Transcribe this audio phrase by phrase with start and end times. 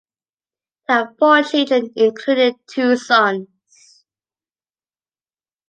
[0.87, 4.03] They had four children, including two sons.